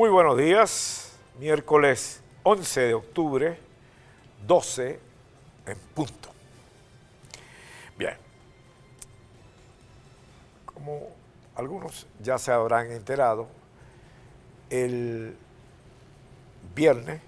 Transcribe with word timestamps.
Muy 0.00 0.08
buenos 0.08 0.38
días, 0.38 1.12
miércoles 1.38 2.22
11 2.42 2.80
de 2.80 2.94
octubre, 2.94 3.58
12 4.46 4.98
en 5.66 5.78
punto. 5.94 6.30
Bien, 7.98 8.16
como 10.64 11.06
algunos 11.54 12.06
ya 12.18 12.38
se 12.38 12.50
habrán 12.50 12.90
enterado, 12.90 13.46
el 14.70 15.36
viernes 16.74 17.20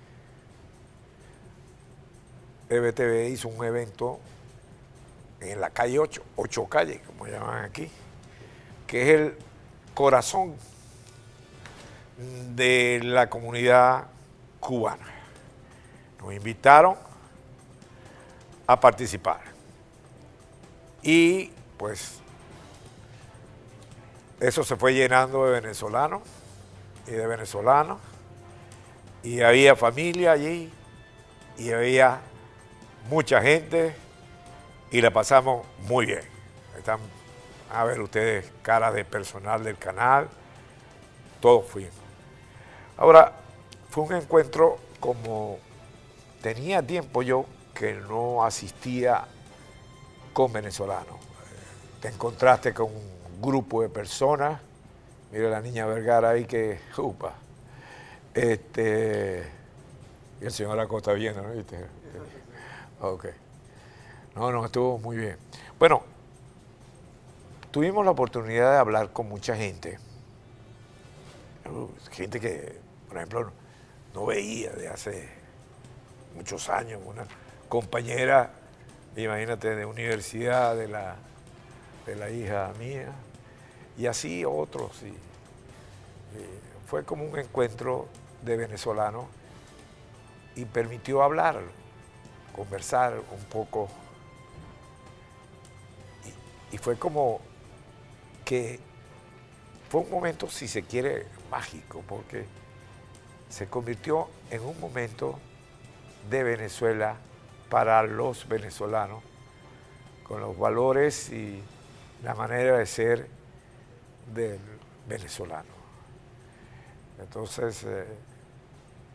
EBTV 2.71 3.29
hizo 3.29 3.49
un 3.49 3.63
evento 3.67 4.19
en 5.41 5.61
la 5.61 5.69
calle 5.69 5.99
8, 5.99 6.23
8 6.37 6.67
calle, 6.71 7.03
como 7.03 7.27
llaman 7.27 7.67
aquí, 7.67 7.91
que 8.87 9.03
es 9.03 9.21
el 9.21 9.37
corazón 9.93 10.57
de 12.17 13.01
la 13.03 13.29
comunidad 13.29 14.07
cubana. 14.61 15.07
Nos 16.21 16.33
invitaron 16.33 16.97
a 18.67 18.79
participar. 18.79 19.41
Y 21.03 21.51
pues 21.77 22.21
eso 24.41 24.65
se 24.65 24.77
fue 24.77 24.95
llenando 24.95 25.47
de 25.47 25.61
venezolanos 25.61 26.23
y 27.07 27.13
de 27.13 27.27
venezolanos. 27.27 27.99
Y 29.23 29.41
había 29.41 29.77
familia 29.77 30.33
allí 30.33 30.73
y 31.59 31.73
había 31.73 32.21
mucha 33.09 33.41
gente 33.41 33.95
y 34.91 35.01
la 35.01 35.11
pasamos 35.11 35.67
muy 35.89 36.07
bien. 36.07 36.23
Están 36.77 36.99
a 37.73 37.85
ver 37.85 38.01
ustedes 38.01 38.51
caras 38.63 38.95
de 38.95 39.05
personal 39.05 39.65
del 39.65 39.79
canal, 39.79 40.29
todos 41.41 41.67
fuimos. 41.67 42.02
Ahora, 43.03 43.33
fue 43.91 44.05
un 44.05 44.13
encuentro 44.13 44.79
como 45.01 45.59
tenía 46.41 46.87
tiempo 46.87 47.23
yo 47.23 47.47
que 47.75 47.95
no 47.95 48.45
asistía 48.45 49.25
con 50.33 50.53
venezolanos. 50.53 51.17
Te 52.01 52.07
encontraste 52.07 52.73
con 52.73 52.87
un 52.87 53.43
grupo 53.43 53.83
de 53.83 53.89
personas, 53.89 54.61
mira 55.33 55.51
la 55.51 55.61
niña 55.61 55.85
Vergara 55.85 56.31
ahí 56.31 56.45
que, 56.45 56.79
upa, 56.97 57.35
este, 58.35 59.51
y 60.41 60.45
el 60.45 60.53
señor 60.53 60.79
Acosta 60.79 61.13
viendo, 61.13 61.43
¿no 61.43 61.51
viste? 61.55 61.85
Ok. 63.01 63.27
No, 64.37 64.53
no, 64.53 64.65
estuvo 64.65 64.99
muy 64.99 65.17
bien. 65.17 65.39
Bueno, 65.77 66.05
tuvimos 67.73 68.05
la 68.05 68.13
oportunidad 68.13 68.71
de 68.71 68.79
hablar 68.79 69.13
con 69.13 69.29
mucha 69.29 69.57
gente, 69.57 69.99
gente 72.13 72.39
que 72.39 72.92
por 73.13 73.19
ejemplo, 73.19 73.53
no 74.15 74.25
veía 74.25 74.71
de 74.71 74.89
hace 74.89 75.29
muchos 76.35 76.71
años, 76.71 76.99
una 77.05 77.27
compañera, 77.69 78.55
imagínate, 79.15 79.77
de 79.77 79.85
universidad 79.85 80.75
de 80.75 80.89
la, 80.89 81.17
de 82.07 82.17
la 82.17 82.31
hija 82.31 82.73
mía, 82.79 83.13
y 83.99 84.07
así 84.07 84.47
otros. 84.47 85.03
fue 86.87 87.05
como 87.05 87.25
un 87.25 87.39
encuentro 87.39 88.09
de 88.41 88.57
venezolanos 88.57 89.27
y 90.57 90.65
permitió 90.65 91.23
hablar, 91.23 91.61
conversar 92.57 93.21
un 93.31 93.45
poco. 93.51 93.91
y 96.71 96.79
fue 96.79 96.99
como 96.99 97.43
que 98.47 98.81
fue 99.91 100.01
un 100.01 100.11
momento, 100.11 100.49
si 100.49 100.67
se 100.67 100.83
quiere, 100.85 101.27
mágico, 101.51 102.03
porque 102.09 102.62
se 103.53 103.67
convirtió 103.69 104.29
en 104.51 104.63
un 104.63 104.81
momento 104.81 105.39
de 106.31 106.43
Venezuela 106.43 107.17
para 107.69 108.03
los 108.03 108.49
venezolanos, 108.49 109.23
con 110.25 110.41
los 110.41 110.59
valores 110.59 111.29
y 111.29 111.63
la 112.23 112.35
manera 112.35 112.79
de 112.79 112.87
ser 112.87 113.29
del 114.33 114.59
venezolano. 115.07 115.69
Entonces, 117.21 117.85
eh, 117.85 118.07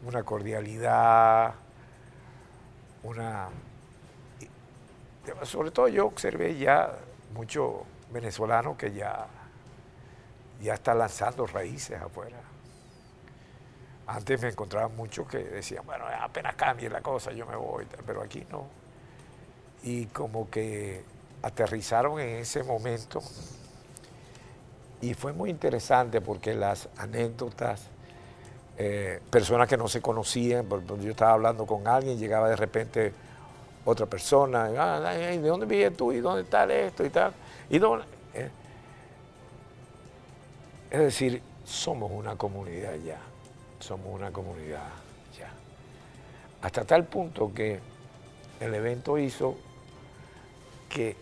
una 0.06 0.22
cordialidad, 0.22 1.56
una... 3.02 3.50
Sobre 5.42 5.72
todo 5.72 5.88
yo 5.88 6.06
observé 6.06 6.56
ya 6.56 6.96
muchos 7.34 7.74
venezolanos 8.14 8.78
que 8.78 8.94
ya, 8.94 9.26
ya 10.62 10.76
están 10.76 11.00
lanzando 11.00 11.48
raíces 11.48 12.00
afuera. 12.00 12.38
Antes 14.08 14.42
me 14.42 14.48
encontraba 14.48 14.88
muchos 14.88 15.28
que 15.28 15.40
decían, 15.40 15.86
bueno, 15.86 16.06
apenas 16.22 16.56
cambie 16.56 16.90
la 16.90 17.02
cosa, 17.02 17.34
yo 17.34 17.46
me 17.46 17.58
voy, 17.58 17.86
pero 18.06 18.22
aquí 18.22 18.46
no. 18.50 18.66
Y 19.84 20.06
como 20.08 20.50
que 20.50 21.04
aterrizaron 21.42 22.20
en 22.22 22.38
ese 22.38 22.64
momento 22.64 23.22
y 25.02 25.14
fue 25.14 25.34
muy 25.34 25.50
interesante 25.50 26.22
porque 26.22 26.56
las 26.56 26.88
anécdotas, 26.98 27.84
eh, 28.78 29.20
personas 29.30 29.68
que 29.68 29.76
no 29.76 29.90
se 29.90 30.02
conocían, 30.02 30.68
yo 30.70 31.12
estaba 31.12 31.34
hablando 31.34 31.66
con 31.66 31.86
alguien, 31.86 32.18
llegaba 32.18 32.50
de 32.50 32.56
repente 32.56 33.14
otra 33.84 34.06
persona, 34.06 34.70
ah, 34.78 35.14
¿de 35.14 35.38
dónde 35.40 35.66
vives 35.66 35.96
tú? 35.98 36.14
¿Y 36.14 36.22
dónde 36.22 36.44
está 36.44 36.64
esto 36.74 37.06
y 37.06 37.10
tal? 37.10 37.34
¿Y? 37.70 37.78
Eh, 37.78 38.52
es 40.90 41.00
decir, 41.00 41.42
somos 41.66 42.10
una 42.10 42.38
comunidad 42.38 42.96
ya 43.06 43.20
somos 43.88 44.14
una 44.14 44.32
comunidad 44.32 44.84
ya. 45.38 45.50
Hasta 46.62 46.84
tal 46.84 47.06
punto 47.06 47.54
que 47.54 47.80
el 48.60 48.76
evento 48.76 49.18
hizo 49.18 49.56
que 50.90 51.16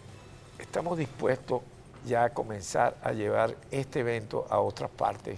estamos 0.58 0.98
dispuestos 0.98 1.62
ya 2.08 2.24
a 2.24 2.30
comenzar 2.32 2.98
a 3.04 3.12
llevar 3.12 3.56
este 3.70 4.00
evento 4.00 4.48
a 4.50 4.60
otras 4.60 4.90
partes, 4.90 5.38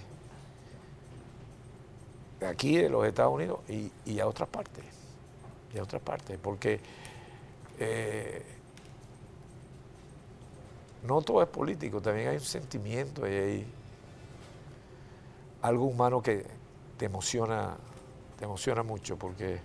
de 2.40 2.46
aquí 2.46 2.78
de 2.78 2.88
los 2.88 3.06
Estados 3.06 3.34
Unidos 3.34 3.60
y, 3.68 4.20
a 4.20 4.26
otras 4.26 4.48
partes, 4.48 4.84
y 5.74 5.78
a 5.78 5.82
otras 5.82 6.00
partes, 6.00 6.38
porque 6.42 6.80
eh, 7.78 8.42
no 11.04 11.20
todo 11.20 11.42
es 11.42 11.48
político, 11.48 12.00
también 12.00 12.28
hay 12.28 12.36
un 12.36 12.42
sentimiento 12.42 13.28
y 13.28 13.32
hay 13.32 13.66
algo 15.60 15.84
humano 15.84 16.22
que, 16.22 16.58
te 16.98 17.06
emociona, 17.06 17.76
te 18.38 18.44
emociona 18.44 18.82
mucho 18.82 19.16
porque 19.16 19.60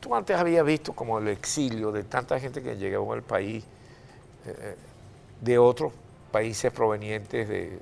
tú 0.00 0.14
antes 0.14 0.36
habías 0.36 0.64
visto 0.66 0.92
como 0.92 1.18
el 1.18 1.28
exilio 1.28 1.92
de 1.92 2.02
tanta 2.04 2.38
gente 2.40 2.62
que 2.62 2.76
llegó 2.76 3.12
al 3.12 3.22
país, 3.22 3.64
eh, 4.44 4.76
de 5.40 5.58
otros 5.58 5.92
países 6.32 6.72
provenientes 6.72 7.48
de, 7.48 7.78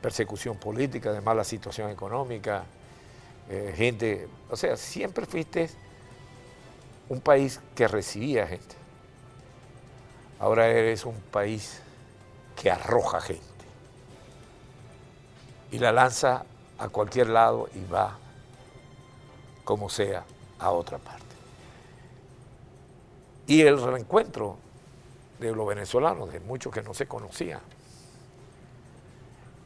persecución 0.00 0.58
política, 0.58 1.12
de 1.12 1.22
mala 1.22 1.44
situación 1.44 1.88
económica, 1.88 2.64
eh, 3.48 3.72
gente, 3.74 4.28
o 4.50 4.56
sea, 4.56 4.76
siempre 4.76 5.24
fuiste 5.24 5.70
un 7.08 7.22
país 7.22 7.58
que 7.74 7.88
recibía 7.88 8.46
gente. 8.46 8.76
Ahora 10.38 10.68
eres 10.68 11.06
un 11.06 11.14
país 11.30 11.80
que 12.60 12.70
arroja 12.70 13.20
gente 13.20 13.54
y 15.70 15.78
la 15.78 15.92
lanza 15.92 16.44
a 16.78 16.88
cualquier 16.88 17.28
lado 17.28 17.68
y 17.74 17.84
va, 17.84 18.16
como 19.64 19.88
sea, 19.88 20.24
a 20.58 20.70
otra 20.70 20.98
parte. 20.98 21.24
Y 23.46 23.60
el 23.62 23.82
reencuentro 23.82 24.56
de 25.38 25.52
los 25.52 25.66
venezolanos, 25.66 26.32
de 26.32 26.40
muchos 26.40 26.72
que 26.72 26.82
no 26.82 26.94
se 26.94 27.06
conocían, 27.06 27.60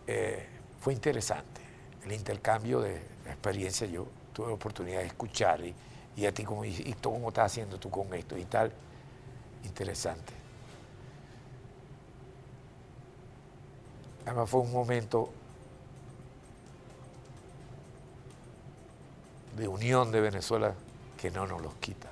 eh, 0.07 0.47
fue 0.81 0.95
interesante. 0.95 1.61
El 2.05 2.13
intercambio 2.13 2.81
de 2.81 2.97
experiencia, 3.27 3.87
yo 3.87 4.07
tuve 4.33 4.49
la 4.49 4.55
oportunidad 4.55 5.01
de 5.01 5.07
escuchar 5.07 5.61
y, 5.65 5.75
y 6.17 6.27
a 6.27 6.33
ti 6.33 6.43
como, 6.43 6.65
y, 6.65 6.97
cómo 7.03 7.29
estás 7.29 7.53
haciendo 7.53 7.79
tú 7.79 7.91
con 7.91 8.13
esto 8.15 8.37
y 8.37 8.45
tal, 8.47 8.73
interesante. 9.65 10.33
Además 14.29 14.51
fue 14.51 14.61
un 14.61 14.71
momento 14.71 15.31
de 19.57 19.67
unión 19.67 20.13
de 20.13 20.21
Venezuela 20.21 20.75
que 21.17 21.31
no 21.31 21.47
nos 21.47 21.63
los 21.63 21.75
quita. 21.77 22.11